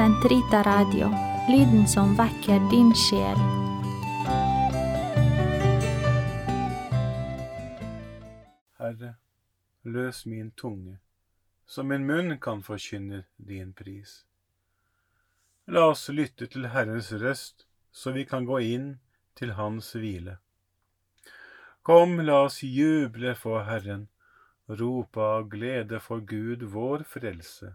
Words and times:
Sentrita 0.00 0.62
Radio, 0.62 1.10
lyden 1.48 1.88
som 1.88 2.14
vekker 2.16 2.62
din 2.70 2.94
sjel. 2.96 3.40
Herre, 8.78 9.10
løs 9.84 10.22
min 10.26 10.54
tunge, 10.56 10.94
så 11.66 11.84
min 11.84 12.06
munn 12.08 12.38
kan 12.40 12.62
forkynne 12.64 13.26
din 13.36 13.74
pris. 13.76 14.14
La 15.68 15.84
oss 15.90 16.06
lytte 16.08 16.48
til 16.48 16.70
Herrens 16.72 17.12
røst, 17.12 17.66
så 17.92 18.16
vi 18.16 18.24
kan 18.24 18.48
gå 18.48 18.62
inn 18.70 18.88
til 19.36 19.52
Hans 19.60 19.92
hvile. 20.00 20.38
Kom, 21.84 22.16
la 22.24 22.46
oss 22.46 22.62
juble 22.64 23.36
for 23.36 23.68
Herren, 23.68 24.08
rope 24.80 25.28
av 25.36 25.52
glede 25.52 26.00
for 26.00 26.24
Gud 26.24 26.64
vår 26.72 27.04
frelse. 27.04 27.74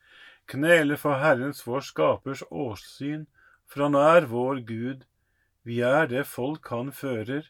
knele 0.51 0.97
for 0.99 1.19
Herrens 1.21 1.63
vår 1.67 1.85
skapers 1.87 2.43
åsyn, 2.49 3.25
for 3.67 3.87
han 3.87 3.95
er 3.95 4.27
vår 4.31 4.61
Gud, 4.67 5.03
vi 5.63 5.81
er 5.85 6.07
det 6.11 6.25
folk 6.27 6.67
han 6.73 6.91
fører, 6.91 7.45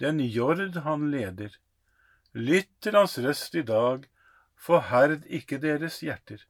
den 0.00 0.20
jord 0.20 0.78
han 0.84 1.08
leder. 1.10 1.50
Lytt 2.32 2.70
til 2.80 2.94
hans 2.96 3.18
røst 3.18 3.56
i 3.58 3.64
dag, 3.66 4.06
forherd 4.54 5.26
ikke 5.26 5.58
deres 5.62 6.00
hjerter. 6.04 6.44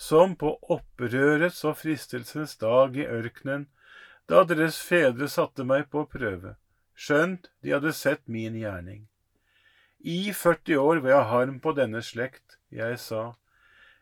Som 0.00 0.34
på 0.40 0.54
opprørets 0.72 1.60
og 1.68 1.76
fristelsens 1.82 2.56
dag 2.56 2.96
i 2.96 3.04
ørkenen, 3.04 3.68
da 4.30 4.44
deres 4.48 4.78
fedre 4.80 5.28
satte 5.28 5.66
meg 5.66 5.90
på 5.92 6.06
prøve, 6.08 6.54
skjønt 6.94 7.50
de 7.60 7.74
hadde 7.74 7.92
sett 7.96 8.22
min 8.26 8.56
gjerning. 8.56 9.04
I 10.00 10.32
40 10.32 10.80
år 10.80 11.02
var 11.04 11.12
jeg 11.12 11.30
harm 11.34 11.58
på 11.60 11.74
denne 11.76 12.00
slekt, 12.00 12.56
jeg 12.72 12.96
sa, 13.02 13.34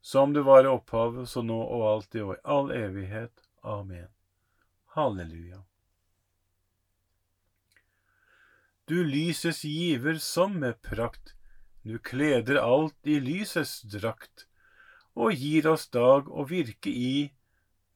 som 0.00 0.32
det 0.32 0.42
var 0.42 0.64
i 0.64 0.70
opphavet, 0.70 1.28
så 1.28 1.42
nå 1.42 1.58
og 1.62 1.86
alltid 1.92 2.22
og 2.22 2.34
i 2.36 2.42
all 2.44 2.70
evighet. 2.74 3.44
Amen. 3.62 4.08
Halleluja. 4.94 5.62
Du 8.88 9.02
lyses 9.04 9.64
giver 9.64 10.16
som 10.16 10.54
med 10.62 10.80
prakt, 10.82 11.34
du 11.84 11.98
kleder 11.98 12.56
alt 12.56 12.96
i 13.04 13.18
lysets 13.20 13.82
drakt, 13.84 14.46
og 15.12 15.34
gir 15.36 15.68
oss 15.68 15.88
dag 15.92 16.30
å 16.30 16.46
virke 16.48 16.88
i 16.88 17.28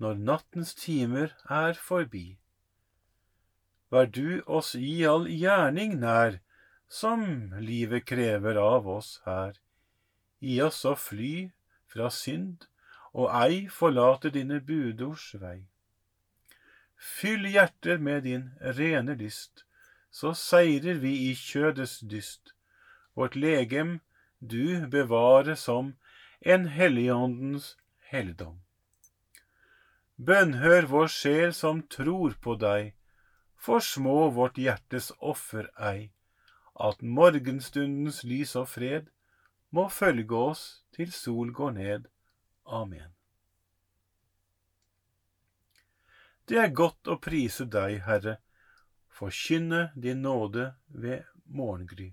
når 0.03 0.21
nattens 0.27 0.75
timer 0.77 1.33
er 1.49 1.79
forbi. 1.79 2.37
Vær 3.93 4.09
du 4.09 4.43
oss 4.45 4.75
i 4.75 5.03
all 5.09 5.25
gjerning 5.31 5.99
nær, 6.03 6.41
som 6.89 7.25
livet 7.61 8.05
krever 8.09 8.61
av 8.61 8.89
oss 8.89 9.15
her. 9.25 9.57
Gi 10.45 10.59
oss 10.65 10.83
å 10.89 10.93
fly 10.99 11.53
fra 11.93 12.09
synd, 12.11 12.65
og 13.13 13.29
ei 13.37 13.67
forlate 13.69 14.33
dine 14.33 14.61
budords 14.65 15.35
vei. 15.41 15.59
Fyll 16.97 17.49
hjerter 17.51 17.99
med 17.99 18.25
din 18.25 18.49
rene 18.79 19.15
lyst, 19.19 19.65
så 20.11 20.33
seirer 20.39 21.01
vi 21.03 21.13
i 21.29 21.35
kjødets 21.37 22.01
dyst. 22.09 22.55
Vårt 23.15 23.37
legem 23.37 24.01
du 24.41 24.87
bevare 24.89 25.57
som 25.57 25.95
en 26.41 26.67
helligåndens 26.67 27.77
helligdom. 28.13 28.61
Bønnhør 30.17 30.87
vår 30.87 31.09
sjel 31.11 31.55
som 31.57 31.83
tror 31.91 32.37
på 32.41 32.55
deg, 32.61 32.93
for 33.57 33.83
små 33.83 34.31
vårt 34.37 34.59
hjertes 34.59 35.11
offer 35.19 35.69
ei, 35.79 36.11
at 36.75 37.03
morgenstundens 37.03 38.23
lys 38.25 38.55
og 38.59 38.69
fred 38.69 39.11
må 39.71 39.89
følge 39.89 40.39
oss 40.39 40.82
til 40.95 41.13
sol 41.13 41.53
går 41.53 41.77
ned. 41.79 42.09
Amen. 42.65 43.11
Det 46.45 46.59
er 46.59 46.75
godt 46.75 47.09
å 47.09 47.19
prise 47.23 47.65
deg, 47.71 48.03
Herre, 48.07 48.37
forkynne 49.09 49.91
din 49.95 50.23
nåde 50.27 50.73
ved 50.89 51.25
morgengry. 51.47 52.11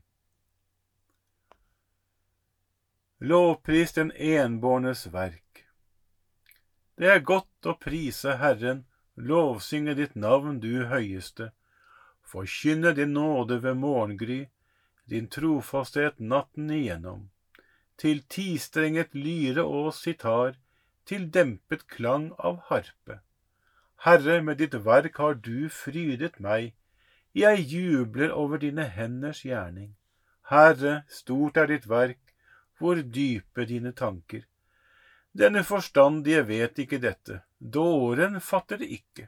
Lovpris 3.19 3.91
den 3.97 4.11
enbårnes 4.15 5.07
verk. 5.11 5.65
Det 6.95 7.09
er 7.11 7.25
godt 7.25 7.67
å 7.67 7.73
prise 7.79 8.37
Herren, 8.39 8.85
lovsynge 9.15 9.95
ditt 9.97 10.15
navn, 10.15 10.61
du 10.63 10.85
høyeste, 10.87 11.49
forkynne 12.23 12.93
din 12.95 13.11
nåde 13.17 13.59
ved 13.65 13.75
morgengry, 13.81 14.39
din 15.09 15.27
trofasthet 15.27 16.19
natten 16.19 16.71
igjennom, 16.71 17.27
til 17.99 18.21
tistrenget 18.31 19.13
lyre 19.13 19.63
og 19.63 19.93
sitar, 19.93 20.55
til 21.05 21.27
dempet 21.33 21.87
klang 21.91 22.29
av 22.39 22.61
harpe. 22.69 23.19
Herre, 24.05 24.39
med 24.41 24.61
ditt 24.61 24.75
verk 24.85 25.17
har 25.19 25.35
du 25.35 25.67
frydet 25.73 26.39
meg, 26.39 26.73
jeg 27.35 27.65
jubler 27.71 28.31
over 28.31 28.61
dine 28.61 28.85
henders 28.87 29.41
gjerning. 29.43 29.95
Herre, 30.49 31.03
stort 31.11 31.57
er 31.57 31.67
ditt 31.69 31.89
verk, 31.89 32.21
hvor 32.79 33.01
dype 33.01 33.65
dine 33.67 33.91
tanker. 33.91 34.45
Denne 35.35 35.65
forstandige 35.67 36.45
vet 36.47 36.79
ikke 36.79 37.01
dette, 37.03 37.41
dåren 37.59 38.39
fatter 38.41 38.79
det 38.81 38.89
ikke. 38.95 39.27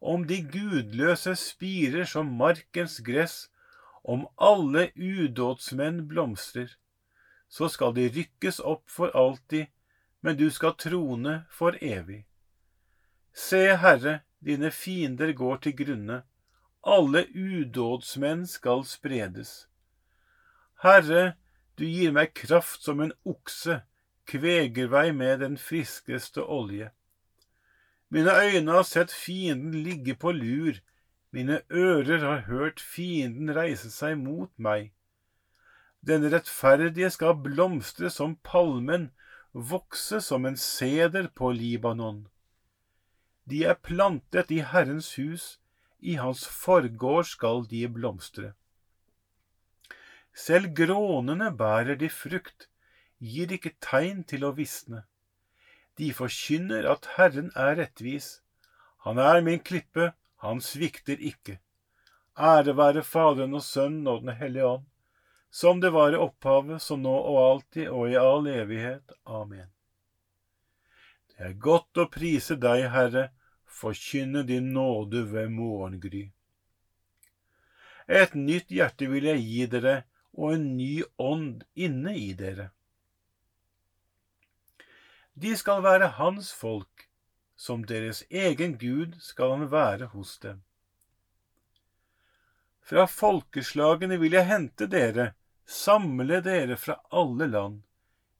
Om 0.00 0.24
de 0.28 0.40
gudløse 0.42 1.36
spirer 1.38 2.08
som 2.08 2.32
markens 2.40 2.98
gress, 3.04 3.36
om 4.04 4.26
alle 4.38 4.88
udådsmenn 4.96 6.04
blomstrer, 6.08 6.72
så 7.56 7.68
skal 7.72 7.94
de 7.96 8.10
rykkes 8.12 8.58
opp 8.60 8.90
for 8.92 9.14
alltid, 9.16 9.70
men 10.20 10.36
du 10.36 10.50
skal 10.52 10.74
trone 10.76 11.38
for 11.48 11.76
evig. 11.80 12.26
Se, 13.32 13.62
Herre, 13.80 14.18
dine 14.44 14.68
fiender 14.70 15.32
går 15.32 15.62
til 15.64 15.76
grunne, 15.78 16.18
alle 16.84 17.24
udådsmenn 17.32 18.44
skal 18.46 18.84
spredes. 18.84 19.68
Herre, 20.84 21.36
du 21.78 21.86
gir 21.88 22.12
meg 22.12 22.34
kraft 22.36 22.84
som 22.84 23.00
en 23.00 23.14
okse, 23.24 23.80
kveger 24.28 24.92
meg 24.92 25.14
med 25.16 25.40
den 25.40 25.56
friskeste 25.56 26.44
olje. 26.44 26.90
Mine 28.12 28.36
øyne 28.36 28.76
har 28.76 28.84
sett 28.84 29.12
fienden 29.12 29.80
ligge 29.86 30.14
på 30.14 30.34
lur, 30.36 30.76
mine 31.32 31.62
ører 31.72 32.20
har 32.20 32.44
hørt 32.50 32.84
fienden 32.84 33.54
reise 33.56 33.90
seg 33.90 34.20
mot 34.20 34.52
meg. 34.60 34.92
Den 36.06 36.26
rettferdige 36.30 37.10
skal 37.10 37.34
blomstre 37.42 38.10
som 38.14 38.36
palmen, 38.46 39.10
vokse 39.52 40.20
som 40.22 40.46
en 40.46 40.56
seder 40.56 41.26
på 41.34 41.50
Libanon. 41.50 42.28
De 43.50 43.64
er 43.64 43.74
plantet 43.74 44.52
i 44.54 44.60
Herrens 44.62 45.14
hus, 45.18 45.58
i 45.98 46.14
hans 46.20 46.44
forgård 46.46 47.26
skal 47.26 47.66
de 47.70 47.82
blomstre. 47.90 48.52
Selv 50.36 50.74
grånene 50.78 51.50
bærer 51.56 51.98
de 51.98 52.10
frukt, 52.12 52.68
gir 53.18 53.52
ikke 53.56 53.74
tegn 53.82 54.22
til 54.28 54.44
å 54.44 54.54
visne. 54.54 55.06
De 55.96 56.12
forkynner 56.14 56.86
at 56.90 57.08
Herren 57.16 57.48
er 57.56 57.78
rettvis. 57.80 58.42
Han 59.06 59.18
er 59.18 59.40
min 59.42 59.62
klippe, 59.64 60.12
han 60.44 60.60
svikter 60.60 61.18
ikke. 61.18 61.56
Ære 62.36 62.76
være 62.76 63.02
Faderen 63.02 63.56
og 63.56 63.64
Sønnen 63.64 64.06
og 64.12 64.26
Den 64.26 64.36
hellige 64.36 64.68
ånd, 64.76 64.84
som 65.56 65.80
det 65.80 65.90
var 65.90 66.12
i 66.12 66.16
opphavet, 66.16 66.82
så 66.82 66.98
nå 67.00 67.14
og 67.16 67.36
alltid 67.40 67.86
og 67.88 68.10
i 68.12 68.16
all 68.20 68.44
evighet. 68.52 69.12
Amen. 69.24 69.70
Det 71.32 71.46
er 71.46 71.54
godt 71.64 71.96
å 71.96 72.04
prise 72.12 72.58
deg, 72.60 72.82
Herre, 72.92 73.30
forkynne 73.64 74.42
din 74.44 74.74
nåde 74.74 75.22
ved 75.30 75.54
morgengry. 75.54 76.26
Et 78.04 78.34
nytt 78.36 78.68
hjerte 78.68 79.08
vil 79.08 79.30
jeg 79.30 79.46
gi 79.46 79.62
dere, 79.76 79.94
og 80.36 80.58
en 80.58 80.66
ny 80.76 80.90
ånd 81.16 81.64
inne 81.72 82.12
i 82.20 82.28
dere. 82.36 82.68
De 85.32 85.54
skal 85.56 85.80
være 85.88 86.10
hans 86.18 86.52
folk, 86.52 87.08
som 87.56 87.88
deres 87.88 88.26
egen 88.28 88.76
Gud 88.76 89.16
skal 89.24 89.56
han 89.56 89.66
være 89.72 90.12
hos 90.12 90.36
dem. 90.44 90.60
Fra 92.84 93.08
folkeslagene 93.08 94.20
vil 94.20 94.36
jeg 94.36 94.50
hente 94.52 94.92
dere, 94.92 95.30
samle 95.66 96.40
dere 96.40 96.76
fra 96.76 97.00
alle 97.10 97.46
land. 97.50 97.82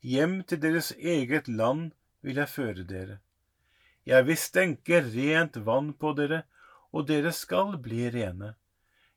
Hjem 0.01 0.43
til 0.47 0.61
deres 0.63 0.93
eget 0.97 1.49
land 1.49 1.91
vil 2.23 2.39
jeg 2.41 2.53
føre 2.53 2.85
dere. 2.87 3.19
Jeg 4.07 4.27
vil 4.29 4.39
stenke 4.39 5.01
rent 5.03 5.59
vann 5.67 5.93
på 5.99 6.13
dere, 6.15 6.45
og 6.95 7.09
dere 7.09 7.33
skal 7.35 7.75
bli 7.83 8.07
rene. 8.15 8.55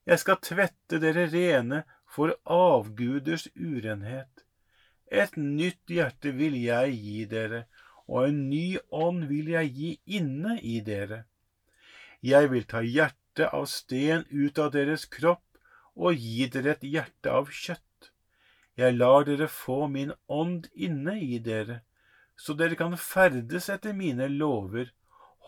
Jeg 0.10 0.22
skal 0.24 0.40
tvette 0.42 0.98
dere 1.02 1.28
rene 1.30 1.84
for 2.10 2.34
avguders 2.50 3.46
urenhet. 3.54 4.46
Et 5.10 5.36
nytt 5.38 5.94
hjerte 5.94 6.34
vil 6.38 6.58
jeg 6.58 6.96
gi 6.98 7.26
dere, 7.30 7.66
og 8.10 8.30
en 8.30 8.40
ny 8.50 8.80
ånd 8.90 9.28
vil 9.30 9.52
jeg 9.54 9.74
gi 9.78 9.92
inne 10.18 10.58
i 10.66 10.80
dere. 10.86 11.24
Jeg 12.26 12.50
vil 12.52 12.66
ta 12.66 12.82
hjertet 12.82 13.54
av 13.54 13.70
sten 13.70 14.26
ut 14.34 14.58
av 14.60 14.74
deres 14.74 15.06
kropp 15.06 15.46
og 15.96 16.18
gi 16.18 16.48
dere 16.52 16.74
et 16.74 16.90
hjerte 16.96 17.32
av 17.32 17.54
kjøtt. 17.54 17.89
Jeg 18.80 18.96
lar 18.96 19.26
dere 19.28 19.50
få 19.52 19.88
min 19.92 20.14
ånd 20.32 20.70
inne 20.72 21.18
i 21.20 21.40
dere, 21.44 21.82
så 22.40 22.56
dere 22.56 22.78
kan 22.80 22.96
ferdes 22.96 23.68
etter 23.74 23.96
mine 23.98 24.30
lover, 24.32 24.94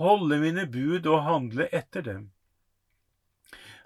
holde 0.02 0.40
mine 0.42 0.66
bud 0.74 1.08
og 1.08 1.24
handle 1.28 1.68
etter 1.72 2.04
dem. 2.08 2.26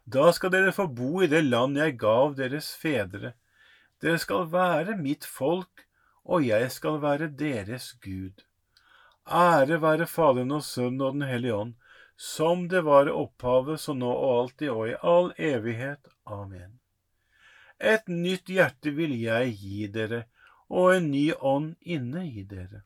Da 0.05 0.31
skal 0.37 0.53
dere 0.53 0.73
få 0.73 0.87
bo 0.97 1.21
i 1.21 1.29
det 1.29 1.43
land 1.45 1.77
jeg 1.77 1.97
gav 2.01 2.33
deres 2.39 2.71
fedre. 2.77 3.33
Dere 4.01 4.21
skal 4.21 4.49
være 4.49 4.97
mitt 4.97 5.25
folk, 5.25 5.85
og 6.25 6.45
jeg 6.45 6.71
skal 6.73 6.97
være 7.01 7.29
deres 7.29 7.91
Gud. 8.01 8.45
Ære 9.25 9.81
være 9.81 10.05
Faderen 10.09 10.53
og 10.57 10.63
Sønnen 10.63 11.01
og 11.01 11.13
Den 11.17 11.27
hellige 11.29 11.55
ånd, 11.55 11.75
som 12.17 12.67
det 12.69 12.85
var 12.85 13.09
i 13.09 13.13
opphavet, 13.13 13.79
så 13.81 13.93
nå 13.93 14.09
og 14.09 14.33
alltid 14.39 14.73
og 14.73 14.89
i 14.89 14.97
all 15.01 15.31
evighet. 15.37 16.13
Amen. 16.25 16.79
Et 17.79 18.07
nytt 18.07 18.49
hjerte 18.49 18.91
vil 18.95 19.13
jeg 19.19 19.51
gi 19.59 19.87
dere, 19.91 20.25
og 20.69 20.95
en 20.95 21.11
ny 21.11 21.31
ånd 21.33 21.75
inne 21.81 22.25
i 22.25 22.43
dere. 22.43 22.83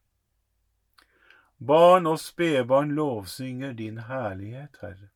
Barn 1.59 2.07
og 2.07 2.19
spedbarn 2.19 2.95
lovsynger 2.95 3.74
din 3.74 4.00
herlighet, 4.09 4.80
Herre. 4.81 5.09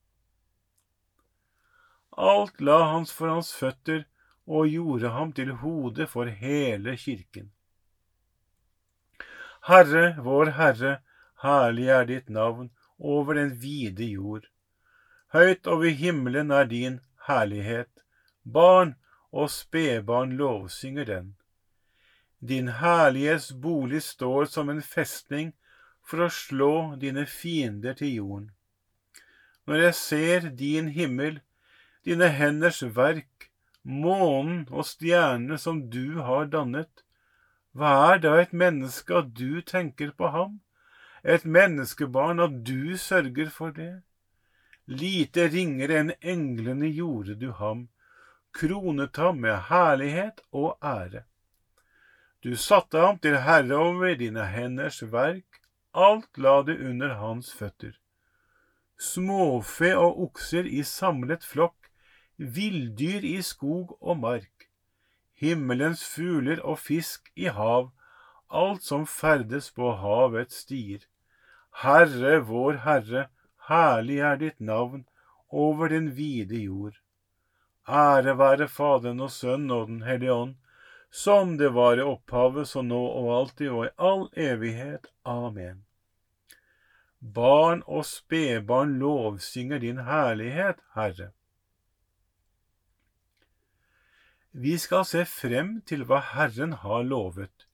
Alt 2.17 2.61
la 2.61 2.83
hans 2.91 3.11
for 3.11 3.31
hans 3.31 3.53
føtter 3.55 4.03
og 4.45 4.67
gjorde 4.67 5.09
ham 5.15 5.31
til 5.33 5.53
hode 5.63 6.07
for 6.07 6.25
hele 6.25 6.97
kirken. 6.97 7.51
Herre, 9.63 10.17
vår 10.19 10.51
Herre, 10.59 10.97
herlig 11.41 11.87
er 11.87 12.05
ditt 12.05 12.29
navn 12.29 12.69
over 12.99 13.39
den 13.39 13.53
vide 13.61 14.05
jord. 14.11 14.49
Høyt 15.33 15.67
over 15.67 15.89
himmelen 15.89 16.51
er 16.51 16.67
din 16.67 16.99
herlighet. 17.27 17.89
Barn 18.43 18.95
og 19.33 19.49
spedbarn 19.49 20.37
lovsynger 20.37 21.09
den. 21.09 21.35
Din 22.39 22.67
herlighets 22.79 23.53
bolig 23.53 24.03
står 24.03 24.45
som 24.45 24.69
en 24.69 24.81
festning 24.81 25.53
for 26.05 26.25
å 26.25 26.33
slå 26.33 26.73
dine 27.01 27.25
fiender 27.25 27.97
til 27.97 28.13
jorden. 28.17 28.49
Når 29.65 29.85
jeg 29.85 29.95
ser 29.95 30.49
din 30.59 30.89
himmel, 30.91 31.39
dine 32.05 32.27
henders 32.29 32.83
verk, 32.95 33.49
månen 33.83 34.65
og 34.69 34.85
stjernene 34.87 35.57
som 35.57 35.85
du 35.89 36.19
har 36.27 36.51
dannet, 36.51 37.03
hva 37.73 37.93
er 38.11 38.19
da 38.25 38.35
et 38.41 38.53
menneske 38.53 39.15
at 39.17 39.31
du 39.33 39.61
tenker 39.65 40.11
på 40.11 40.29
ham, 40.35 40.59
et 41.23 41.45
menneskebarn 41.47 42.43
at 42.43 42.59
du 42.67 42.97
sørger 42.99 43.49
for 43.49 43.71
det? 43.73 44.03
Lite 44.85 45.47
ringere 45.47 46.01
enn 46.01 46.11
englene 46.19 46.91
gjorde 46.91 47.39
du 47.39 47.53
ham, 47.55 47.87
kronet 48.53 49.17
ham 49.17 49.41
med 49.41 49.57
herlighet 49.69 50.41
og 50.51 50.77
ære. 50.83 51.23
Du 52.43 52.55
satte 52.55 52.99
ham 52.99 53.19
til 53.19 53.37
herre 53.45 53.75
over 53.75 54.15
dine 54.19 54.45
henders 54.51 55.01
verk, 55.11 55.61
alt 55.93 56.37
la 56.37 56.61
du 56.67 56.73
under 56.73 57.15
hans 57.19 57.53
føtter. 57.53 57.93
Småfe 58.99 59.93
og 59.97 60.19
okser 60.27 60.67
i 60.67 60.83
samlet 60.83 61.45
flokk, 61.45 61.89
villdyr 62.37 63.25
i 63.25 63.41
skog 63.41 63.97
og 64.01 64.19
mark, 64.19 64.67
himmelens 65.33 66.03
fugler 66.15 66.61
og 66.61 66.79
fisk 66.79 67.31
i 67.35 67.47
hav, 67.47 67.91
alt 68.51 68.83
som 68.83 69.05
ferdes 69.09 69.71
på 69.71 69.93
havets 70.01 70.63
stier. 70.65 71.05
Herre 71.83 72.39
vår 72.49 72.83
Herre, 72.85 73.27
herlig 73.69 74.19
er 74.19 74.37
ditt 74.41 74.59
navn 74.59 75.07
over 75.49 75.89
den 75.89 76.11
vide 76.17 76.59
jord. 76.65 77.02
Ære 77.87 78.37
være 78.39 78.67
Faderen 78.71 79.19
og 79.19 79.31
Sønnen 79.31 79.71
og 79.71 79.87
Den 79.87 80.03
hellige 80.03 80.33
ånd, 80.33 80.55
som 81.11 81.57
det 81.57 81.73
var 81.75 81.99
i 81.99 82.05
opphavet, 82.05 82.67
så 82.67 82.81
nå 82.81 82.99
og 82.99 83.31
alltid 83.37 83.69
og 83.69 83.85
i 83.85 83.89
all 83.97 84.27
evighet. 84.39 85.09
Amen. 85.25 85.83
Barn 87.19 87.83
og 87.87 88.05
spedbarn 88.05 88.97
lovsynger 88.99 89.79
din 89.83 89.99
herlighet, 90.07 90.79
Herre. 90.95 91.31
Vi 94.51 94.77
skal 94.77 95.05
se 95.05 95.25
frem 95.25 95.81
til 95.89 96.03
hva 96.05 96.19
Herren 96.33 96.75
har 96.83 97.03
lovet, 97.03 97.67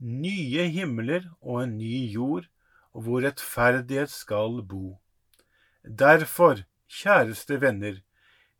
nye 0.00 0.68
himler 0.72 1.26
og 1.40 1.62
en 1.62 1.76
ny 1.78 2.06
jord, 2.12 2.46
hvor 2.92 3.22
rettferdighet 3.22 4.10
skal 4.10 4.62
bo. 4.64 4.98
Derfor, 5.84 6.64
kjæreste 6.88 7.60
venner, 7.60 8.00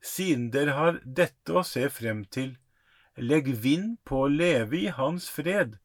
siden 0.03 0.51
dere 0.51 0.77
har 0.77 1.01
dette 1.05 1.53
å 1.53 1.65
se 1.67 1.89
frem 1.91 2.25
til, 2.25 2.57
legg 3.17 3.49
vind 3.65 3.97
på 4.05 4.27
å 4.27 4.33
leve 4.33 4.79
i 4.79 4.93
Hans 4.93 5.29
fred, 5.33 5.79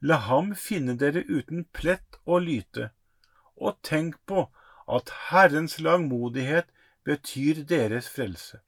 la 0.00 0.18
ham 0.28 0.54
finne 0.54 0.96
dere 1.00 1.24
uten 1.28 1.64
plett 1.72 2.18
og 2.24 2.44
lyte, 2.46 2.90
og 3.56 3.78
tenk 3.82 4.18
på 4.26 4.48
at 4.86 5.10
Herrens 5.30 5.78
langmodighet 5.80 6.68
betyr 7.04 7.64
deres 7.64 8.08
frelse. 8.08 8.60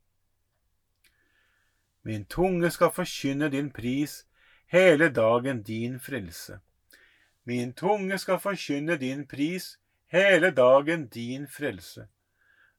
Min 2.03 2.25
tunge 2.25 2.71
skal 2.71 2.91
forkynne 2.95 3.51
din 3.53 3.71
pris, 3.71 4.25
hele 4.67 5.09
dagen 5.09 5.63
din 5.63 5.99
frelse. 6.01 6.61
Min 7.45 7.73
tunge 7.73 8.19
skal 8.19 8.41
forkynne 8.41 8.97
din 8.97 9.27
pris, 9.27 9.77
hele 10.07 10.51
dagen 10.51 11.07
din 11.07 11.47
frelse. 11.47 12.09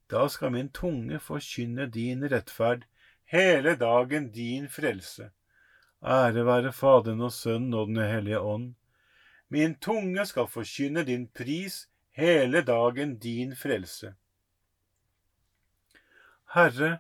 Da 0.10 0.28
skal 0.30 0.52
min 0.52 0.70
tunge 0.70 1.20
forkynne 1.20 1.86
din 1.94 2.26
rettferd, 2.32 2.86
hele 3.26 3.76
dagen 3.76 4.32
din 4.34 4.70
frelse. 4.70 5.30
Ære 6.04 6.46
være 6.46 6.72
Faderen 6.74 7.22
og 7.22 7.34
Sønnen 7.34 7.74
og 7.74 7.88
Den 7.88 8.02
hellige 8.02 8.40
ånd. 8.40 8.74
Min 9.50 9.76
tunge 9.76 10.26
skal 10.26 10.48
forkynne 10.48 11.04
din 11.06 11.28
pris, 11.28 11.90
hele 12.12 12.62
dagen 12.62 13.18
din 13.18 13.56
frelse. 13.56 14.16
Herre, 16.54 17.00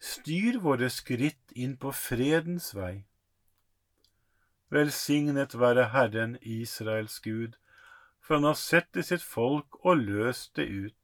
styr 0.00 0.58
våre 0.60 0.90
skritt 0.92 1.52
inn 1.56 1.76
på 1.80 1.92
fredens 1.96 2.74
vei. 2.76 3.04
Velsignet 4.68 5.56
være 5.56 5.88
Herren 5.94 6.36
Israels 6.42 7.20
Gud, 7.24 7.56
for 8.20 8.36
han 8.36 8.48
har 8.50 8.60
sett 8.60 8.90
til 8.92 9.04
sitt 9.04 9.24
folk 9.24 9.80
og 9.84 10.02
løst 10.04 10.56
det 10.56 10.68
ut. 10.68 11.03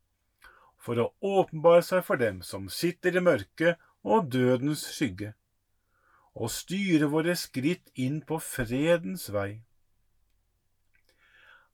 for 0.81 0.99
å 0.99 1.11
åpenbare 1.21 1.83
seg 1.85 2.03
for 2.05 2.19
dem 2.21 2.41
som 2.45 2.69
sitter 2.69 3.17
i 3.17 3.23
mørket 3.23 3.81
og 4.01 4.31
dødens 4.33 4.83
skygge, 4.95 5.33
og 6.33 6.49
styre 6.53 7.09
våre 7.11 7.35
skritt 7.37 7.91
inn 7.99 8.21
på 8.25 8.39
fredens 8.41 9.27
vei. 9.33 9.61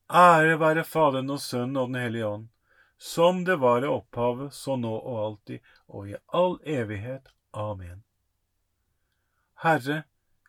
Ære 0.07 0.59
være 0.59 0.83
Faderen 0.87 1.31
og 1.35 1.41
Sønnen 1.43 1.79
og 1.79 1.91
Den 1.91 2.01
hellige 2.01 2.27
ånd, 2.27 2.47
som 2.97 3.43
det 3.45 3.59
var 3.61 3.83
i 3.83 3.89
opphavet, 3.91 4.53
så 4.53 4.75
nå 4.75 4.93
og 4.97 5.17
alltid, 5.23 5.59
og 5.87 6.09
i 6.09 6.15
all 6.33 6.57
evighet. 6.65 7.29
Amen. 7.53 8.03
Herre, 9.63 10.03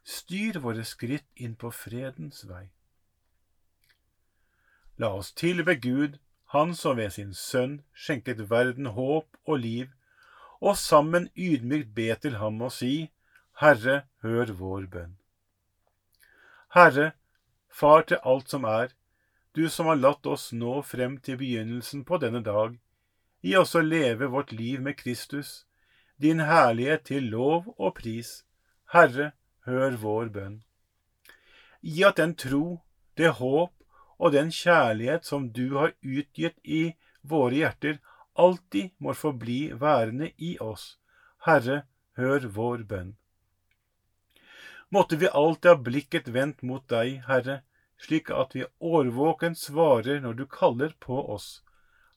styr 0.05 0.59
våre 0.65 0.85
skritt 0.85 1.27
inn 1.37 1.55
på 1.57 1.71
fredens 1.75 2.45
vei. 2.49 2.69
La 4.99 5.13
oss 5.15 5.31
tilbe 5.33 5.77
Gud, 5.79 6.19
Han 6.55 6.75
som 6.75 6.97
ved 6.97 7.13
sin 7.13 7.35
Sønn 7.37 7.81
skjenket 7.93 8.47
verden 8.51 8.89
håp 8.97 9.37
og 9.45 9.61
liv, 9.61 9.91
og 10.61 10.77
sammen 10.81 11.29
ydmykt 11.37 11.95
be 11.95 12.09
til 12.23 12.39
ham 12.41 12.63
og 12.65 12.73
si, 12.73 13.11
Herre, 13.61 14.03
hør 14.25 14.53
vår 14.57 14.87
bønn. 14.93 15.17
Herre, 16.75 17.13
Far 17.79 18.03
til 18.03 18.19
alt 18.25 18.51
som 18.51 18.65
er, 18.65 18.91
du 19.55 19.69
som 19.71 19.87
har 19.87 20.01
latt 20.01 20.27
oss 20.27 20.49
nå 20.53 20.81
frem 20.83 21.19
til 21.23 21.37
begynnelsen 21.39 22.05
på 22.09 22.19
denne 22.19 22.41
dag, 22.43 22.75
gi 23.45 23.55
oss 23.61 23.77
å 23.79 23.85
leve 23.85 24.27
vårt 24.33 24.51
liv 24.53 24.81
med 24.83 24.97
Kristus, 24.99 25.67
din 26.19 26.41
herlighet 26.43 27.05
til 27.11 27.29
lov 27.31 27.69
og 27.77 27.95
pris. 28.01 28.43
Herre, 28.95 29.33
hør 29.69 29.99
vår 30.03 30.33
bønn. 30.35 30.57
Gi 31.85 32.03
at 32.09 32.19
den 32.19 32.35
tro, 32.35 32.81
det 33.15 33.37
håp 33.39 33.75
og 34.19 34.35
den 34.35 34.51
kjærlighet 34.55 35.25
som 35.25 35.51
du 35.55 35.77
har 35.77 35.95
utgitt 36.03 36.59
i 36.65 36.95
våre 37.23 37.55
hjerter, 37.55 37.99
alltid 38.35 38.91
må 38.99 39.15
forbli 39.15 39.61
værende 39.75 40.33
i 40.37 40.57
oss. 40.63 40.97
Herre, 41.47 41.85
hør 42.19 42.49
vår 42.55 42.85
bønn. 42.91 43.15
Måtte 44.91 45.19
vi 45.21 45.29
alltid 45.29 45.71
ha 45.71 45.77
blikket 45.89 46.31
vendt 46.35 46.63
mot 46.63 46.85
deg, 46.91 47.23
Herre, 47.29 47.61
slik 47.99 48.31
at 48.31 48.55
vi 48.57 48.67
årvåkent 48.81 49.59
svarer 49.59 50.23
når 50.25 50.39
du 50.39 50.45
kaller 50.47 50.95
på 51.01 51.19
oss. 51.35 51.63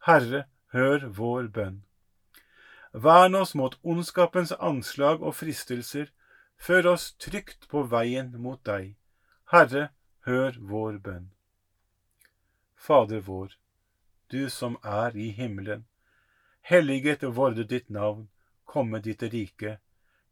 Herre, 0.07 0.45
hør 0.73 1.05
vår 1.17 1.49
bønn. 1.53 1.81
Vern 2.93 3.35
oss 3.35 3.53
mot 3.55 3.77
ondskapens 3.83 4.51
anslag 4.59 5.21
og 5.21 5.35
fristelser, 5.35 6.09
før 6.57 6.93
oss 6.93 7.11
trygt 7.19 7.67
på 7.71 7.83
veien 7.91 8.33
mot 8.37 8.61
deg. 8.67 8.95
Herre, 9.51 9.89
hør 10.27 10.57
vår 10.59 10.99
bønn. 11.03 11.29
Fader 12.81 13.19
vår, 13.19 13.57
du 14.27 14.49
som 14.49 14.77
er 14.81 15.17
i 15.17 15.27
himmelen. 15.29 15.83
Helliget 16.61 17.23
vorde 17.23 17.63
ditt 17.63 17.89
navn, 17.89 18.23
komme 18.65 18.99
ditt 18.99 19.21
rike. 19.23 19.75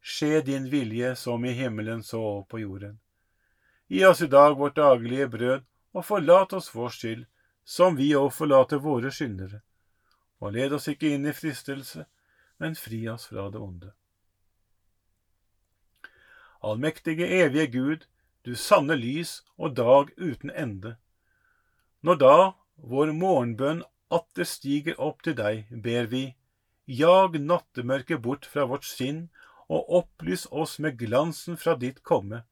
Skje 0.01 0.41
din 0.41 0.69
vilje 0.69 1.11
som 1.15 1.45
i 1.45 1.51
himmelen 1.53 2.01
så 2.03 2.43
på 2.49 2.59
jorden. 2.59 2.95
Gi 3.87 4.01
oss 4.05 4.21
i 4.21 4.27
dag 4.27 4.57
vårt 4.57 4.75
daglige 4.75 5.27
brød, 5.27 5.67
og 5.93 6.05
forlat 6.05 6.53
oss 6.53 6.71
vår 6.73 6.89
skyld, 6.89 7.27
som 7.63 7.99
vi 7.99 8.07
òg 8.17 8.31
forlater 8.33 8.81
våre 8.81 9.11
skyldnere. 9.13 9.61
Og 10.41 10.55
led 10.57 10.73
oss 10.73 10.89
ikke 10.89 11.11
inn 11.13 11.29
i 11.29 11.33
fristelse, 11.37 12.07
men 12.57 12.73
fri 12.75 13.03
oss 13.13 13.27
fra 13.29 13.45
det 13.53 13.61
onde. 13.61 13.91
Allmektige, 16.65 17.29
evige 17.29 17.67
Gud, 17.77 18.09
du 18.41 18.55
sanne 18.55 18.97
lys 18.97 19.43
og 19.57 19.77
dag 19.77 20.09
uten 20.17 20.49
ende. 20.49 20.95
Når 22.01 22.19
da 22.23 22.35
vår 22.91 23.11
morgenbønn 23.15 23.83
atter 24.09 24.47
stiger 24.47 24.99
opp 24.99 25.23
til 25.25 25.35
deg, 25.37 25.65
ber 25.71 26.07
vi, 26.11 26.23
jag 26.85 27.35
nattemørket 27.41 28.21
bort 28.25 28.47
fra 28.49 28.65
vårt 28.65 28.87
sinn 28.87 29.27
og 29.69 29.89
opplys 29.99 30.47
oss 30.49 30.79
med 30.79 30.97
glansen 30.97 31.57
fra 31.57 31.75
ditt 31.77 32.01
komme 32.03 32.43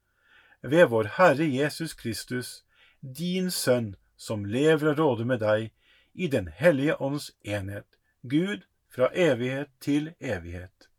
ved 0.62 0.90
vår 0.90 1.10
Herre 1.18 1.46
Jesus 1.46 1.94
Kristus, 1.94 2.64
din 3.02 3.52
Sønn, 3.52 3.96
som 4.18 4.46
lever 4.46 4.92
og 4.92 5.00
råder 5.00 5.26
med 5.26 5.40
deg 5.40 5.72
i 6.14 6.28
Den 6.28 6.48
hellige 6.48 6.98
ånds 7.02 7.32
enhet, 7.44 7.86
Gud 8.22 8.66
fra 8.90 9.10
evighet 9.14 9.70
til 9.80 10.14
evighet. 10.20 10.90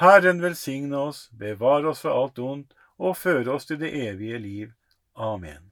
Herren 0.00 0.42
velsigne 0.42 0.98
oss, 0.98 1.28
bevare 1.30 1.92
oss 1.92 2.02
fra 2.02 2.16
alt 2.22 2.38
ondt 2.38 2.74
og 2.98 3.16
føre 3.16 3.54
oss 3.54 3.70
til 3.70 3.78
det 3.78 3.94
evige 3.94 4.38
liv. 4.38 4.72
Amen. 5.14 5.70